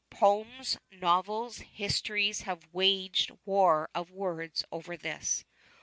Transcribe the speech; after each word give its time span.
Poems, 0.09 0.79
novels, 0.91 1.59
histories 1.59 2.41
have 2.41 2.65
waged 2.73 3.29
war 3.45 3.87
of 3.93 4.09
words 4.09 4.65
over 4.71 4.97
this. 4.97 5.45